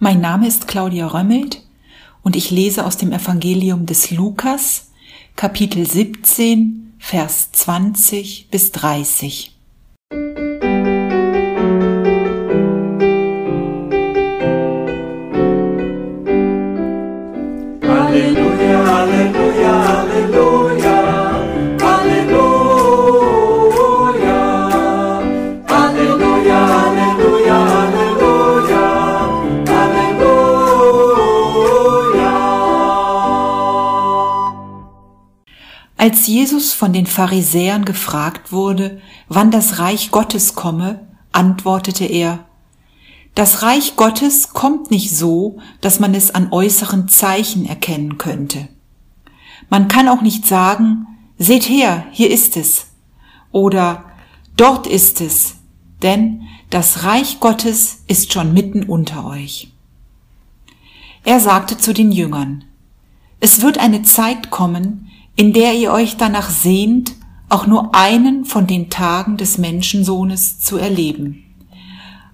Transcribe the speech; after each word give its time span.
Mein 0.00 0.20
Name 0.20 0.46
ist 0.46 0.68
Claudia 0.68 1.08
Römmelt 1.08 1.60
und 2.22 2.36
ich 2.36 2.52
lese 2.52 2.86
aus 2.86 2.96
dem 2.96 3.10
Evangelium 3.10 3.84
des 3.84 4.12
Lukas, 4.12 4.92
Kapitel 5.34 5.84
17, 5.84 6.94
Vers 7.00 7.50
20 7.50 8.46
bis 8.48 8.70
30. 8.70 9.57
Jesus 36.48 36.72
von 36.72 36.94
den 36.94 37.04
Pharisäern 37.04 37.84
gefragt 37.84 38.52
wurde, 38.52 39.02
wann 39.28 39.50
das 39.50 39.80
Reich 39.80 40.10
Gottes 40.10 40.54
komme, 40.54 41.06
antwortete 41.30 42.06
er, 42.06 42.46
das 43.34 43.60
Reich 43.60 43.96
Gottes 43.96 44.54
kommt 44.54 44.90
nicht 44.90 45.14
so, 45.14 45.58
dass 45.82 46.00
man 46.00 46.14
es 46.14 46.34
an 46.34 46.50
äußeren 46.50 47.06
Zeichen 47.06 47.66
erkennen 47.66 48.16
könnte. 48.16 48.66
Man 49.68 49.88
kann 49.88 50.08
auch 50.08 50.22
nicht 50.22 50.46
sagen, 50.46 51.06
seht 51.36 51.68
her, 51.68 52.06
hier 52.12 52.30
ist 52.30 52.56
es, 52.56 52.86
oder 53.52 54.06
dort 54.56 54.86
ist 54.86 55.20
es, 55.20 55.56
denn 56.02 56.44
das 56.70 57.04
Reich 57.04 57.40
Gottes 57.40 58.04
ist 58.06 58.32
schon 58.32 58.54
mitten 58.54 58.84
unter 58.84 59.26
euch. 59.26 59.70
Er 61.24 61.40
sagte 61.40 61.76
zu 61.76 61.92
den 61.92 62.10
Jüngern, 62.10 62.64
es 63.38 63.60
wird 63.60 63.76
eine 63.76 64.00
Zeit 64.00 64.48
kommen, 64.48 65.07
in 65.38 65.52
der 65.52 65.72
ihr 65.74 65.92
euch 65.92 66.16
danach 66.16 66.50
sehnt, 66.50 67.12
auch 67.48 67.68
nur 67.68 67.94
einen 67.94 68.44
von 68.44 68.66
den 68.66 68.90
Tagen 68.90 69.36
des 69.36 69.56
Menschensohnes 69.56 70.58
zu 70.58 70.78
erleben. 70.78 71.44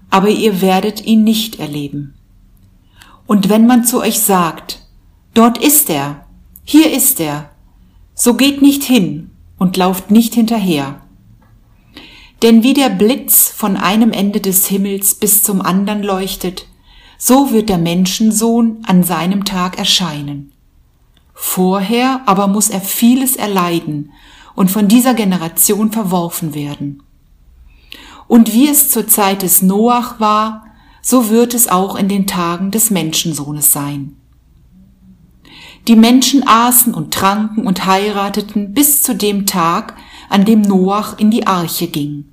Aber 0.09 0.29
ihr 0.29 0.59
werdet 0.59 1.05
ihn 1.05 1.23
nicht 1.23 1.59
erleben. 1.59 2.15
Und 3.27 3.47
wenn 3.47 3.67
man 3.67 3.83
zu 3.83 4.01
euch 4.01 4.19
sagt, 4.21 4.87
dort 5.35 5.59
ist 5.59 5.91
er, 5.91 6.25
hier 6.63 6.91
ist 6.91 7.19
er, 7.19 7.51
so 8.15 8.33
geht 8.33 8.63
nicht 8.63 8.83
hin 8.83 9.29
und 9.59 9.77
lauft 9.77 10.09
nicht 10.09 10.33
hinterher. 10.33 10.99
Denn 12.41 12.63
wie 12.63 12.73
der 12.73 12.89
Blitz 12.89 13.49
von 13.49 13.77
einem 13.77 14.13
Ende 14.13 14.41
des 14.41 14.65
Himmels 14.65 15.13
bis 15.13 15.43
zum 15.43 15.61
anderen 15.61 16.01
leuchtet, 16.01 16.65
so 17.19 17.51
wird 17.51 17.69
der 17.69 17.77
Menschensohn 17.77 18.79
an 18.87 19.03
seinem 19.03 19.45
Tag 19.45 19.77
erscheinen. 19.77 20.54
Vorher 21.35 22.21
aber 22.25 22.47
muss 22.47 22.69
er 22.69 22.81
vieles 22.81 23.35
erleiden 23.35 24.11
und 24.55 24.71
von 24.71 24.87
dieser 24.87 25.13
Generation 25.13 25.91
verworfen 25.91 26.55
werden. 26.55 27.03
Und 28.27 28.53
wie 28.53 28.67
es 28.67 28.89
zur 28.89 29.07
Zeit 29.07 29.43
des 29.43 29.61
Noach 29.61 30.19
war, 30.19 30.65
so 31.01 31.29
wird 31.29 31.53
es 31.53 31.67
auch 31.67 31.95
in 31.95 32.07
den 32.07 32.25
Tagen 32.25 32.71
des 32.71 32.89
Menschensohnes 32.89 33.71
sein. 33.71 34.15
Die 35.87 35.95
Menschen 35.95 36.47
aßen 36.47 36.95
und 36.95 37.13
tranken 37.13 37.67
und 37.67 37.85
heirateten 37.85 38.73
bis 38.73 39.03
zu 39.03 39.13
dem 39.13 39.45
Tag, 39.45 39.95
an 40.29 40.45
dem 40.45 40.61
Noach 40.61 41.19
in 41.19 41.29
die 41.29 41.45
Arche 41.45 41.87
ging. 41.87 42.25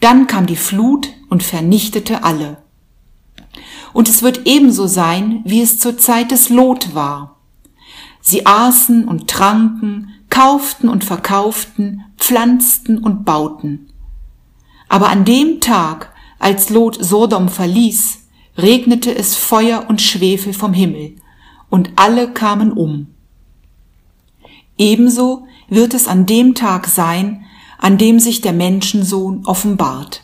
Dann 0.00 0.26
kam 0.26 0.46
die 0.46 0.56
Flut 0.56 1.08
und 1.28 1.42
vernichtete 1.42 2.24
alle. 2.24 2.62
Und 3.92 4.08
es 4.08 4.22
wird 4.22 4.46
ebenso 4.46 4.86
sein, 4.86 5.42
wie 5.44 5.60
es 5.60 5.78
zur 5.78 5.98
Zeit 5.98 6.30
des 6.30 6.48
Lot 6.48 6.94
war. 6.94 7.31
Sie 8.22 8.46
aßen 8.46 9.06
und 9.06 9.28
tranken, 9.28 10.14
kauften 10.30 10.88
und 10.88 11.04
verkauften, 11.04 12.04
pflanzten 12.16 12.98
und 12.98 13.24
bauten. 13.24 13.90
Aber 14.88 15.08
an 15.10 15.24
dem 15.24 15.60
Tag, 15.60 16.12
als 16.38 16.70
Lot 16.70 16.96
Sodom 17.04 17.48
verließ, 17.48 18.20
regnete 18.56 19.14
es 19.14 19.36
Feuer 19.36 19.86
und 19.88 20.00
Schwefel 20.00 20.54
vom 20.54 20.72
Himmel, 20.72 21.16
und 21.68 21.90
alle 21.96 22.32
kamen 22.32 22.72
um. 22.72 23.08
Ebenso 24.78 25.46
wird 25.68 25.94
es 25.94 26.06
an 26.06 26.26
dem 26.26 26.54
Tag 26.54 26.86
sein, 26.86 27.44
an 27.78 27.98
dem 27.98 28.20
sich 28.20 28.40
der 28.40 28.52
Menschensohn 28.52 29.44
offenbart. 29.46 30.22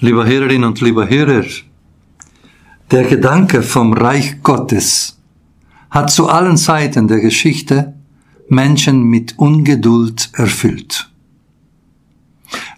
Lieber 0.00 0.26
Hörerinnen 0.26 0.68
und 0.68 0.80
lieber 0.80 1.10
Hörer, 1.10 1.44
der 2.92 3.02
Gedanke 3.02 3.62
vom 3.64 3.92
Reich 3.92 4.40
Gottes 4.44 5.18
hat 5.90 6.12
zu 6.12 6.28
allen 6.28 6.56
Zeiten 6.56 7.08
der 7.08 7.18
Geschichte 7.18 7.94
Menschen 8.48 9.02
mit 9.02 9.36
Ungeduld 9.38 10.30
erfüllt. 10.34 11.10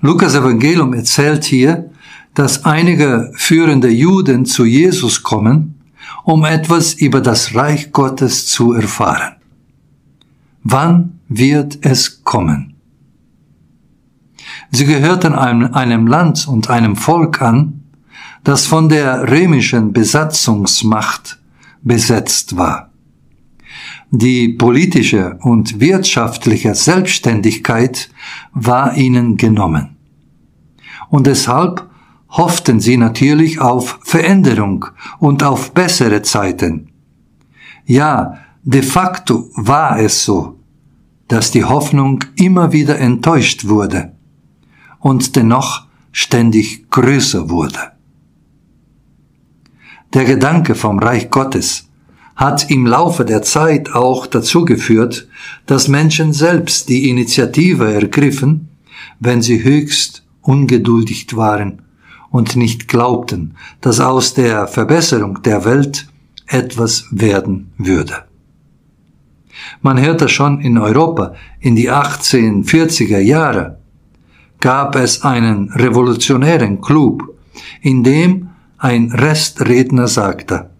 Lukas 0.01 0.35
Evangelium 0.35 0.95
erzählt 0.95 1.45
hier, 1.45 1.91
dass 2.35 2.65
einige 2.65 3.31
führende 3.37 3.91
Juden 3.91 4.47
zu 4.47 4.65
Jesus 4.65 5.23
kommen, 5.23 5.75
um 6.25 6.47
etwas 6.47 6.95
über 6.95 7.21
das 7.21 7.55
Reich 7.55 7.93
Gottes 7.93 8.47
zu 8.47 8.73
erfahren. 8.73 9.37
Wann 10.63 11.21
wird 11.29 11.81
es 11.83 12.25
kommen? 12.25 12.70
Sie 14.73 14.85
gehörten 14.85 15.35
einem, 15.35 15.75
einem 15.75 16.07
Land 16.07 16.47
und 16.47 16.71
einem 16.71 16.95
Volk 16.97 17.43
an, 17.43 17.83
das 18.45 18.67
von 18.67 18.89
der 18.89 19.29
römischen 19.31 19.93
Besatzungsmacht 19.93 21.39
besetzt 21.83 22.57
war. 22.57 22.91
Die 24.13 24.49
politische 24.49 25.39
und 25.41 25.81
wirtschaftliche 25.81 26.75
Selbstständigkeit 26.75 28.11
war 28.53 28.97
ihnen 28.97 29.37
genommen. 29.37 29.97
Und 31.09 31.27
deshalb 31.27 31.89
hofften 32.29 32.81
sie 32.81 32.97
natürlich 32.97 33.61
auf 33.61 33.99
Veränderung 34.03 34.87
und 35.19 35.43
auf 35.43 35.73
bessere 35.75 36.23
Zeiten. 36.23 36.91
Ja, 37.87 38.39
de 38.63 38.83
facto 38.83 39.49
war 39.55 39.99
es 39.99 40.25
so, 40.25 40.61
dass 41.27 41.51
die 41.51 41.65
Hoffnung 41.65 42.25
immer 42.37 42.73
wieder 42.73 42.99
enttäuscht 42.99 43.67
wurde 43.67 44.13
und 45.01 45.37
dennoch 45.37 45.87
ständig 46.13 46.91
größer 46.91 47.51
wurde. 47.51 47.93
Der 50.15 50.25
Gedanke 50.25 50.75
vom 50.75 50.99
Reich 50.99 51.31
Gottes 51.31 51.89
hat 52.37 52.71
im 52.71 52.87
Laufe 52.87 53.25
der 53.25 53.43
Zeit 53.43 53.93
auch 53.93 54.27
dazu 54.27 54.65
geführt, 54.65 55.29
dass 55.67 55.89
Menschen 55.89 56.33
selbst 56.33 56.89
die 56.89 57.11
Initiative 57.11 57.93
ergriffen, 57.93 58.69
wenn 59.19 59.43
sie 59.43 59.63
höchst 59.63 60.25
ungeduldig 60.41 61.37
waren 61.37 61.83
und 62.31 62.57
nicht 62.57 62.89
glaubten, 62.89 63.57
dass 63.81 64.01
aus 64.01 64.35
der 64.35 64.67
Verbesserung 64.69 65.43
der 65.43 65.65
Welt 65.65 66.09
etwas 66.47 67.07
werden 67.11 67.73
würde. 67.77 68.25
Man 69.83 70.01
hört 70.01 70.21
das 70.21 70.33
schon 70.33 70.61
in 70.61 70.79
Europa 70.79 71.35
in 71.61 71.77
die 71.77 71.91
1840er 71.91 73.19
Jahre, 73.19 73.80
gab 74.61 74.95
es 74.95 75.23
einen 75.23 75.73
revolutionären 75.73 76.81
Club, 76.81 77.35
in 77.81 78.03
dem 78.05 78.51
ein 78.79 79.11
Restredner 79.11 80.07
sagte, 80.07 80.71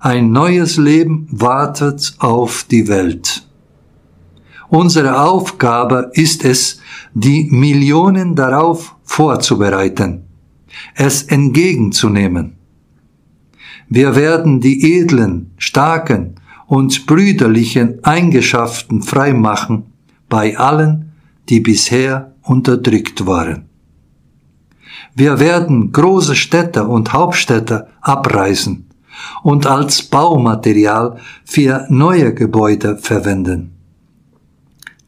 ein 0.00 0.30
neues 0.30 0.76
Leben 0.76 1.26
wartet 1.30 2.14
auf 2.18 2.64
die 2.70 2.86
Welt. 2.86 3.44
Unsere 4.68 5.20
Aufgabe 5.20 6.10
ist 6.12 6.44
es, 6.44 6.80
die 7.14 7.48
Millionen 7.50 8.36
darauf 8.36 8.94
vorzubereiten, 9.02 10.24
es 10.94 11.24
entgegenzunehmen. 11.24 12.56
Wir 13.88 14.14
werden 14.14 14.60
die 14.60 14.98
edlen, 14.98 15.50
starken 15.56 16.36
und 16.66 17.06
brüderlichen 17.06 18.04
Eigenschaften 18.04 19.02
freimachen 19.02 19.86
bei 20.28 20.56
allen, 20.58 21.12
die 21.48 21.60
bisher 21.60 22.34
unterdrückt 22.48 23.26
waren. 23.26 23.68
Wir 25.14 25.40
werden 25.40 25.92
große 25.92 26.36
Städte 26.36 26.86
und 26.86 27.12
Hauptstädte 27.12 27.88
abreißen 28.00 28.86
und 29.42 29.66
als 29.66 30.02
Baumaterial 30.02 31.18
für 31.44 31.86
neue 31.88 32.34
Gebäude 32.34 32.96
verwenden. 32.96 33.72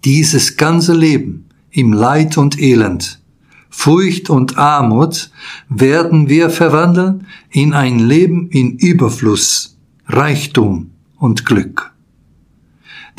Dieses 0.04 0.56
ganze 0.56 0.94
Leben 0.94 1.46
im 1.70 1.92
Leid 1.92 2.38
und 2.38 2.60
Elend, 2.60 3.20
Furcht 3.68 4.30
und 4.30 4.58
Armut 4.58 5.30
werden 5.68 6.28
wir 6.28 6.50
verwandeln 6.50 7.26
in 7.50 7.72
ein 7.72 8.00
Leben 8.00 8.48
in 8.50 8.78
Überfluss, 8.78 9.76
Reichtum 10.08 10.90
und 11.18 11.46
Glück. 11.46 11.92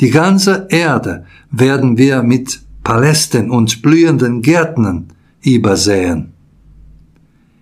Die 0.00 0.10
ganze 0.10 0.66
Erde 0.68 1.24
werden 1.50 1.96
wir 1.96 2.22
mit 2.22 2.60
Palästen 2.84 3.50
und 3.50 3.82
blühenden 3.82 4.42
Gärten 4.42 5.08
übersäen. 5.42 6.32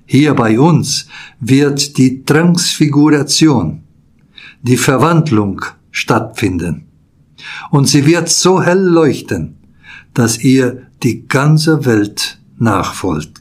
Hier 0.06 0.34
bei 0.34 0.58
uns 0.58 1.06
wird 1.38 1.96
die 1.98 2.24
Transfiguration, 2.24 3.82
die 4.62 4.76
Verwandlung 4.76 5.64
stattfinden. 5.90 6.86
Und 7.70 7.88
sie 7.88 8.04
wird 8.06 8.28
so 8.28 8.62
hell 8.62 8.82
leuchten, 8.82 9.56
dass 10.14 10.42
ihr 10.42 10.86
die 11.02 11.28
ganze 11.28 11.84
Welt 11.84 12.38
nachfolgt. 12.58 13.40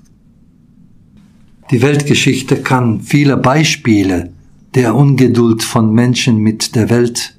Die 1.71 1.81
Weltgeschichte 1.81 2.57
kann 2.57 3.01
viele 3.01 3.37
Beispiele 3.37 4.31
der 4.75 4.95
Ungeduld 4.95 5.63
von 5.63 5.93
Menschen 5.93 6.37
mit 6.37 6.75
der 6.75 6.89
Welt, 6.89 7.37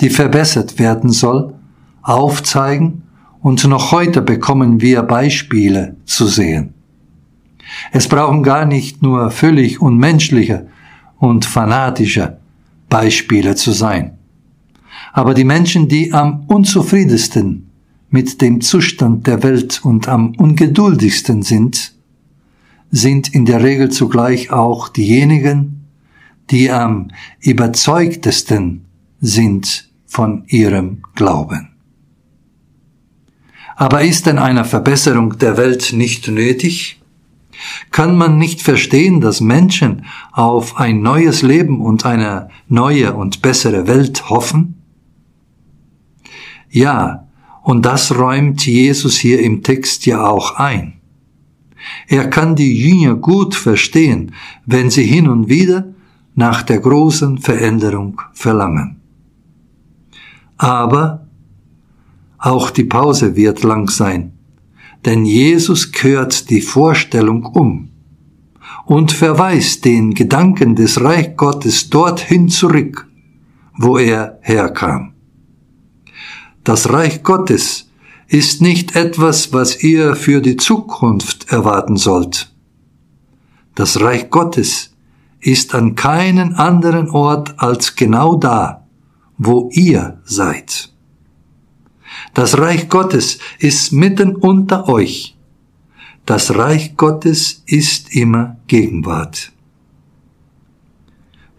die 0.00 0.10
verbessert 0.10 0.78
werden 0.78 1.10
soll, 1.10 1.54
aufzeigen 2.02 3.01
und 3.42 3.64
noch 3.64 3.92
heute 3.92 4.22
bekommen 4.22 4.80
wir 4.80 5.02
Beispiele 5.02 5.96
zu 6.04 6.26
sehen. 6.26 6.74
Es 7.90 8.08
brauchen 8.08 8.42
gar 8.42 8.64
nicht 8.64 9.02
nur 9.02 9.30
völlig 9.30 9.80
unmenschliche 9.80 10.68
und 11.18 11.44
fanatische 11.44 12.38
Beispiele 12.88 13.56
zu 13.56 13.72
sein. 13.72 14.18
Aber 15.12 15.34
die 15.34 15.44
Menschen, 15.44 15.88
die 15.88 16.12
am 16.12 16.44
unzufriedensten 16.46 17.68
mit 18.10 18.40
dem 18.40 18.60
Zustand 18.60 19.26
der 19.26 19.42
Welt 19.42 19.80
und 19.82 20.08
am 20.08 20.34
ungeduldigsten 20.36 21.42
sind, 21.42 21.94
sind 22.90 23.34
in 23.34 23.46
der 23.46 23.62
Regel 23.62 23.90
zugleich 23.90 24.50
auch 24.50 24.88
diejenigen, 24.88 25.86
die 26.50 26.70
am 26.70 27.08
überzeugtesten 27.40 28.84
sind 29.20 29.90
von 30.06 30.44
ihrem 30.46 31.02
Glauben. 31.14 31.71
Aber 33.76 34.02
ist 34.02 34.26
denn 34.26 34.38
eine 34.38 34.64
Verbesserung 34.64 35.38
der 35.38 35.56
Welt 35.56 35.92
nicht 35.92 36.28
nötig? 36.28 37.00
Kann 37.90 38.16
man 38.16 38.38
nicht 38.38 38.62
verstehen, 38.62 39.20
dass 39.20 39.40
Menschen 39.40 40.04
auf 40.32 40.76
ein 40.76 41.00
neues 41.02 41.42
Leben 41.42 41.80
und 41.80 42.04
eine 42.04 42.48
neue 42.68 43.14
und 43.14 43.42
bessere 43.42 43.86
Welt 43.86 44.28
hoffen? 44.30 44.82
Ja, 46.70 47.28
und 47.62 47.84
das 47.86 48.16
räumt 48.16 48.66
Jesus 48.66 49.16
hier 49.16 49.40
im 49.40 49.62
Text 49.62 50.06
ja 50.06 50.26
auch 50.26 50.56
ein. 50.56 50.94
Er 52.08 52.28
kann 52.28 52.56
die 52.56 52.76
Jünger 52.76 53.16
gut 53.16 53.54
verstehen, 53.54 54.32
wenn 54.66 54.90
sie 54.90 55.04
hin 55.04 55.28
und 55.28 55.48
wieder 55.48 55.92
nach 56.34 56.62
der 56.62 56.80
großen 56.80 57.38
Veränderung 57.38 58.20
verlangen. 58.32 59.00
Aber 60.56 61.26
auch 62.42 62.70
die 62.70 62.84
Pause 62.84 63.36
wird 63.36 63.62
lang 63.62 63.88
sein, 63.88 64.32
denn 65.04 65.24
Jesus 65.24 65.92
kehrt 65.92 66.50
die 66.50 66.60
Vorstellung 66.60 67.46
um 67.46 67.90
und 68.84 69.12
verweist 69.12 69.84
den 69.84 70.12
Gedanken 70.12 70.74
des 70.74 71.00
Reich 71.00 71.36
Gottes 71.36 71.88
dorthin 71.88 72.48
zurück, 72.48 73.08
wo 73.78 73.96
er 73.96 74.40
herkam. 74.42 75.14
Das 76.64 76.92
Reich 76.92 77.22
Gottes 77.22 77.88
ist 78.26 78.60
nicht 78.60 78.96
etwas, 78.96 79.52
was 79.52 79.80
ihr 79.84 80.16
für 80.16 80.40
die 80.40 80.56
Zukunft 80.56 81.52
erwarten 81.52 81.96
sollt. 81.96 82.52
Das 83.76 84.00
Reich 84.00 84.30
Gottes 84.30 84.96
ist 85.38 85.76
an 85.76 85.94
keinen 85.94 86.54
anderen 86.54 87.08
Ort 87.08 87.54
als 87.58 87.94
genau 87.94 88.34
da, 88.34 88.84
wo 89.38 89.70
ihr 89.72 90.20
seid. 90.24 90.91
Das 92.34 92.58
Reich 92.58 92.88
Gottes 92.88 93.38
ist 93.58 93.92
mitten 93.92 94.36
unter 94.36 94.88
euch. 94.88 95.36
Das 96.24 96.54
Reich 96.54 96.96
Gottes 96.96 97.62
ist 97.66 98.14
immer 98.14 98.56
Gegenwart. 98.68 99.52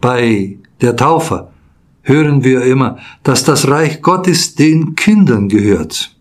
Bei 0.00 0.58
der 0.80 0.96
Taufe 0.96 1.50
hören 2.02 2.44
wir 2.44 2.62
immer, 2.62 2.98
dass 3.22 3.44
das 3.44 3.68
Reich 3.68 4.02
Gottes 4.02 4.54
den 4.54 4.94
Kindern 4.94 5.48
gehört. 5.48 6.14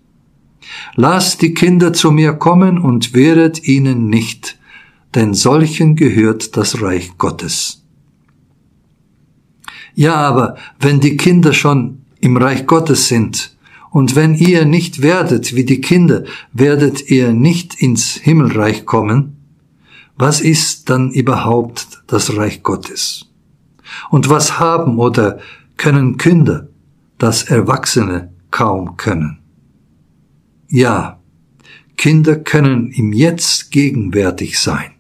Lasst 0.96 1.42
die 1.42 1.54
Kinder 1.54 1.94
zu 1.94 2.12
mir 2.12 2.34
kommen 2.34 2.78
und 2.78 3.14
wehret 3.14 3.68
ihnen 3.68 4.08
nicht, 4.08 4.58
denn 5.16 5.34
solchen 5.34 5.96
gehört 5.96 6.56
das 6.58 6.82
Reich 6.82 7.18
Gottes. 7.18 7.84
Ja, 9.96 10.16
aber 10.16 10.58
wenn 10.80 11.00
die 11.00 11.18
Kinder 11.18 11.54
schon 11.54 12.04
im 12.20 12.38
Reich 12.38 12.66
Gottes 12.66 13.08
sind, 13.08 13.53
und 13.94 14.16
wenn 14.16 14.34
ihr 14.34 14.66
nicht 14.66 15.04
werdet 15.04 15.56
wie 15.56 15.66
die 15.66 15.80
Kinder, 15.80 16.24
werdet 16.52 17.12
ihr 17.12 17.32
nicht 17.32 17.76
ins 17.76 18.16
Himmelreich 18.16 18.88
kommen. 18.88 19.38
Was 20.16 20.42
ist 20.42 20.90
dann 20.90 21.12
überhaupt 21.12 22.02
das 22.08 22.36
Reich 22.36 22.64
Gottes? 22.64 23.30
Und 24.10 24.30
was 24.30 24.58
haben 24.60 24.98
oder 24.98 25.40
können 25.78 26.18
Kinder, 26.18 26.70
das 27.20 27.44
Erwachsene 27.44 28.34
kaum 28.50 28.98
können? 28.98 29.38
Ja, 30.70 31.20
Kinder 31.96 32.38
können 32.38 32.90
im 32.90 33.14
Jetzt 33.14 33.70
gegenwärtig 33.70 34.60
sein. 34.60 34.94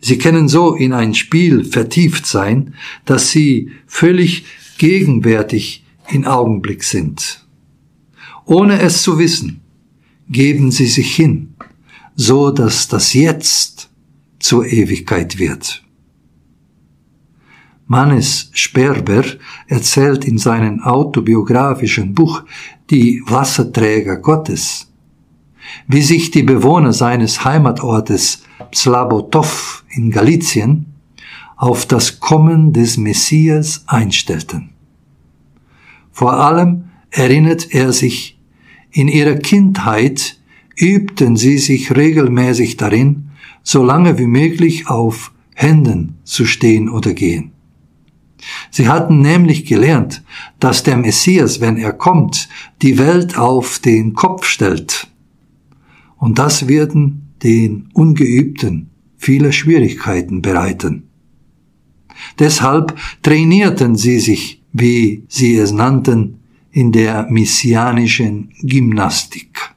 Sie 0.00 0.18
können 0.18 0.48
so 0.48 0.74
in 0.74 0.92
ein 0.92 1.14
Spiel 1.14 1.64
vertieft 1.64 2.26
sein, 2.26 2.74
dass 3.04 3.30
sie 3.30 3.70
völlig 3.86 4.44
gegenwärtig 4.78 5.84
in 6.10 6.26
Augenblick 6.26 6.84
sind. 6.84 7.46
Ohne 8.44 8.80
es 8.80 9.02
zu 9.02 9.18
wissen, 9.18 9.60
geben 10.28 10.70
sie 10.70 10.86
sich 10.86 11.14
hin, 11.14 11.54
so 12.14 12.50
dass 12.50 12.88
das 12.88 13.12
Jetzt 13.12 13.90
zur 14.38 14.66
Ewigkeit 14.66 15.38
wird. 15.38 15.82
Mannes 17.86 18.50
Sperber 18.52 19.24
erzählt 19.66 20.24
in 20.26 20.36
seinem 20.36 20.82
autobiografischen 20.82 22.14
Buch 22.14 22.42
Die 22.90 23.22
Wasserträger 23.26 24.16
Gottes, 24.16 24.90
wie 25.86 26.02
sich 26.02 26.30
die 26.30 26.42
Bewohner 26.42 26.92
seines 26.92 27.44
Heimatortes 27.44 28.42
Slabotov 28.74 29.84
in 29.88 30.10
Galizien 30.10 30.86
auf 31.56 31.86
das 31.86 32.20
Kommen 32.20 32.72
des 32.72 32.98
Messias 32.98 33.84
einstellten. 33.86 34.70
Vor 36.18 36.32
allem 36.32 36.86
erinnert 37.10 37.72
er 37.72 37.92
sich, 37.92 38.40
in 38.90 39.06
ihrer 39.06 39.36
Kindheit 39.36 40.40
übten 40.74 41.36
sie 41.36 41.58
sich 41.58 41.94
regelmäßig 41.94 42.76
darin, 42.76 43.30
so 43.62 43.84
lange 43.84 44.18
wie 44.18 44.26
möglich 44.26 44.88
auf 44.88 45.32
Händen 45.54 46.18
zu 46.24 46.44
stehen 46.44 46.88
oder 46.88 47.14
gehen. 47.14 47.52
Sie 48.72 48.88
hatten 48.88 49.20
nämlich 49.20 49.64
gelernt, 49.64 50.24
dass 50.58 50.82
der 50.82 50.96
Messias, 50.96 51.60
wenn 51.60 51.76
er 51.76 51.92
kommt, 51.92 52.48
die 52.82 52.98
Welt 52.98 53.38
auf 53.38 53.78
den 53.78 54.14
Kopf 54.14 54.44
stellt. 54.44 55.06
Und 56.16 56.40
das 56.40 56.66
werden 56.66 57.32
den 57.44 57.90
Ungeübten 57.92 58.90
viele 59.18 59.52
Schwierigkeiten 59.52 60.42
bereiten. 60.42 61.04
Deshalb 62.40 62.98
trainierten 63.22 63.94
sie 63.94 64.18
sich 64.18 64.57
wie 64.72 65.24
sie 65.28 65.56
es 65.56 65.72
nannten, 65.72 66.38
in 66.70 66.92
der 66.92 67.26
messianischen 67.30 68.50
Gymnastik. 68.62 69.74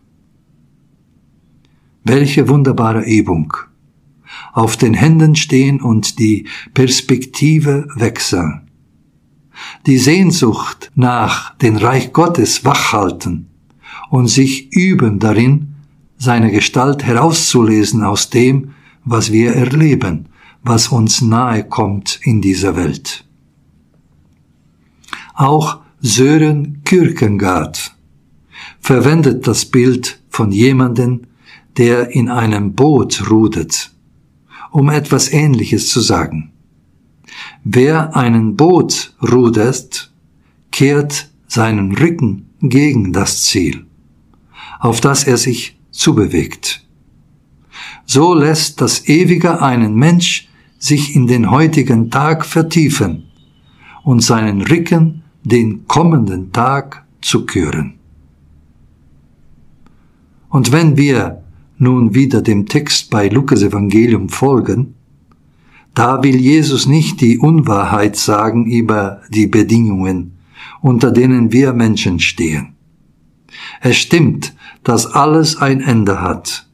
Welche 2.03 2.47
wunderbare 2.49 3.03
Übung. 3.03 3.53
Auf 4.53 4.75
den 4.75 4.93
Händen 4.93 5.35
stehen 5.35 5.81
und 5.81 6.19
die 6.19 6.47
Perspektive 6.73 7.87
wechseln. 7.95 8.69
Die 9.85 9.97
Sehnsucht 9.97 10.91
nach 10.95 11.55
den 11.57 11.77
Reich 11.77 12.11
Gottes 12.13 12.65
wachhalten 12.65 13.47
und 14.09 14.27
sich 14.27 14.73
üben 14.73 15.19
darin, 15.19 15.75
seine 16.17 16.51
Gestalt 16.51 17.03
herauszulesen 17.03 18.03
aus 18.03 18.29
dem, 18.29 18.73
was 19.03 19.31
wir 19.31 19.55
erleben, 19.55 20.27
was 20.63 20.89
uns 20.89 21.21
nahe 21.21 21.63
kommt 21.63 22.19
in 22.23 22.41
dieser 22.41 22.75
Welt. 22.75 23.25
Auch 25.41 25.79
Sören 26.01 26.83
Kierkegaard 26.85 27.95
verwendet 28.79 29.47
das 29.47 29.65
Bild 29.65 30.21
von 30.29 30.51
jemanden, 30.51 31.25
der 31.77 32.11
in 32.11 32.29
einem 32.29 32.73
Boot 32.73 33.27
rudert, 33.31 33.91
um 34.69 34.91
etwas 34.91 35.33
Ähnliches 35.33 35.89
zu 35.89 35.99
sagen. 35.99 36.51
Wer 37.63 38.15
einen 38.15 38.55
Boot 38.55 39.15
rudert, 39.19 40.11
kehrt 40.71 41.31
seinen 41.47 41.97
Rücken 41.97 42.51
gegen 42.61 43.11
das 43.11 43.41
Ziel, 43.41 43.87
auf 44.79 45.01
das 45.01 45.23
er 45.23 45.37
sich 45.37 45.75
zubewegt. 45.89 46.85
So 48.05 48.35
lässt 48.35 48.79
das 48.79 49.07
Ewige 49.07 49.59
einen 49.59 49.95
Mensch 49.95 50.49
sich 50.77 51.15
in 51.15 51.25
den 51.25 51.49
heutigen 51.49 52.11
Tag 52.11 52.45
vertiefen 52.45 53.23
und 54.03 54.21
seinen 54.21 54.61
Rücken 54.61 55.23
den 55.43 55.87
kommenden 55.87 56.51
Tag 56.51 57.05
zu 57.21 57.45
küren. 57.45 57.95
Und 60.49 60.71
wenn 60.71 60.97
wir 60.97 61.43
nun 61.77 62.13
wieder 62.13 62.41
dem 62.41 62.67
Text 62.67 63.09
bei 63.09 63.27
Lukas 63.27 63.63
Evangelium 63.63 64.29
folgen, 64.29 64.95
da 65.93 66.23
will 66.23 66.35
Jesus 66.35 66.85
nicht 66.85 67.21
die 67.21 67.37
Unwahrheit 67.37 68.15
sagen 68.15 68.65
über 68.65 69.21
die 69.29 69.47
Bedingungen, 69.47 70.37
unter 70.81 71.11
denen 71.11 71.51
wir 71.51 71.73
Menschen 71.73 72.19
stehen. 72.19 72.75
Es 73.81 73.97
stimmt, 73.97 74.55
dass 74.83 75.07
alles 75.07 75.57
ein 75.57 75.81
Ende 75.81 76.21
hat. 76.21 76.67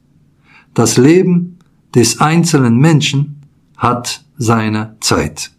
Das 0.74 0.96
Leben 0.96 1.58
des 1.94 2.20
einzelnen 2.20 2.76
Menschen 2.76 3.42
hat 3.76 4.24
seine 4.36 4.96
Zeit. 5.00 5.52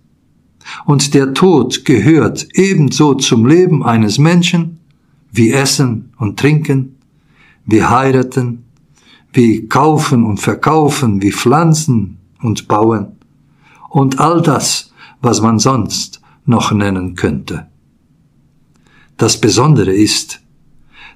Und 0.85 1.13
der 1.13 1.33
Tod 1.33 1.85
gehört 1.85 2.47
ebenso 2.53 3.13
zum 3.15 3.45
Leben 3.45 3.83
eines 3.83 4.17
Menschen 4.17 4.79
wie 5.31 5.51
Essen 5.51 6.11
und 6.17 6.39
Trinken, 6.39 6.97
wie 7.65 7.83
Heiraten, 7.83 8.63
wie 9.31 9.67
Kaufen 9.67 10.23
und 10.23 10.39
Verkaufen, 10.39 11.21
wie 11.21 11.31
Pflanzen 11.31 12.17
und 12.41 12.67
Bauen 12.67 13.19
und 13.89 14.19
all 14.19 14.41
das, 14.41 14.91
was 15.21 15.41
man 15.41 15.59
sonst 15.59 16.21
noch 16.45 16.71
nennen 16.71 17.15
könnte. 17.15 17.67
Das 19.17 19.39
Besondere 19.39 19.93
ist, 19.93 20.41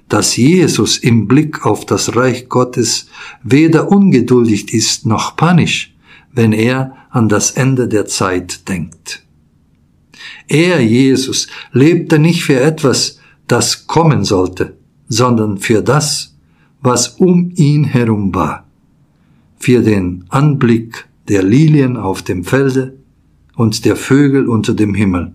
dass 0.08 0.36
Jesus 0.36 0.98
im 0.98 1.26
Blick 1.26 1.64
auf 1.64 1.86
das 1.86 2.14
Reich 2.14 2.48
Gottes 2.48 3.08
weder 3.42 3.90
ungeduldig 3.90 4.72
ist 4.74 5.06
noch 5.06 5.36
panisch, 5.36 5.94
wenn 6.32 6.52
er 6.52 6.96
an 7.10 7.28
das 7.28 7.52
Ende 7.52 7.88
der 7.88 8.06
Zeit 8.06 8.68
denkt. 8.68 9.24
Er, 10.48 10.80
Jesus, 10.80 11.48
lebte 11.72 12.18
nicht 12.18 12.44
für 12.44 12.60
etwas, 12.60 13.20
das 13.46 13.86
kommen 13.86 14.24
sollte, 14.24 14.76
sondern 15.08 15.58
für 15.58 15.82
das, 15.82 16.34
was 16.80 17.08
um 17.08 17.50
ihn 17.54 17.84
herum 17.84 18.34
war, 18.34 18.66
für 19.56 19.82
den 19.82 20.24
Anblick 20.28 21.06
der 21.28 21.42
Lilien 21.42 21.96
auf 21.96 22.22
dem 22.22 22.44
Felde 22.44 22.98
und 23.56 23.84
der 23.84 23.96
Vögel 23.96 24.48
unter 24.48 24.74
dem 24.74 24.94
Himmel, 24.94 25.32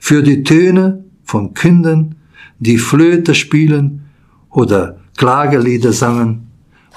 für 0.00 0.22
die 0.22 0.42
Töne 0.42 1.04
von 1.24 1.54
Kündern, 1.54 2.16
die 2.58 2.78
Flöte 2.78 3.34
spielen 3.34 4.02
oder 4.50 4.98
Klagelieder 5.16 5.92
sangen, 5.92 6.48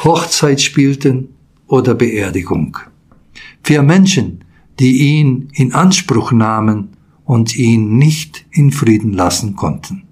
Hochzeit 0.04 0.62
spielten 0.62 1.30
oder 1.68 1.94
Beerdigung. 1.94 2.78
Für 3.64 3.84
Menschen, 3.84 4.44
die 4.80 5.18
ihn 5.18 5.50
in 5.54 5.74
Anspruch 5.74 6.32
nahmen 6.32 6.90
und 7.26 7.56
ihn 7.56 7.98
nicht 7.98 8.46
in 8.52 8.72
Frieden 8.72 9.14
lassen 9.14 9.56
konnten. 9.56 10.04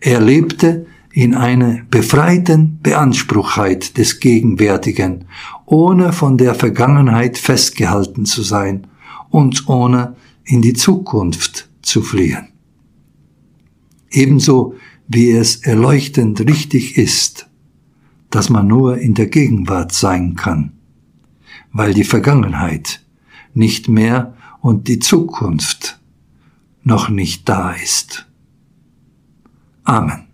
Er 0.00 0.20
lebte 0.20 0.86
in 1.12 1.34
einer 1.34 1.80
befreiten 1.90 2.78
Beanspruchheit 2.82 3.96
des 3.96 4.20
Gegenwärtigen, 4.20 5.24
ohne 5.64 6.12
von 6.12 6.36
der 6.36 6.54
Vergangenheit 6.54 7.38
festgehalten 7.38 8.26
zu 8.26 8.42
sein 8.42 8.86
und 9.30 9.68
ohne 9.68 10.16
in 10.44 10.62
die 10.62 10.74
Zukunft 10.74 11.70
zu 11.82 12.02
fliehen. 12.02 12.48
Ebenso 14.10 14.74
wie 15.08 15.30
es 15.30 15.56
erleuchtend 15.56 16.40
richtig 16.40 16.98
ist, 16.98 17.48
dass 18.30 18.50
man 18.50 18.66
nur 18.66 18.98
in 18.98 19.14
der 19.14 19.28
Gegenwart 19.28 19.92
sein 19.92 20.34
kann, 20.34 20.72
weil 21.72 21.94
die 21.94 22.04
Vergangenheit 22.04 23.04
nicht 23.54 23.88
mehr 23.88 24.35
und 24.66 24.88
die 24.88 24.98
Zukunft 24.98 26.00
noch 26.82 27.08
nicht 27.08 27.48
da 27.48 27.70
ist. 27.70 28.26
Amen. 29.84 30.25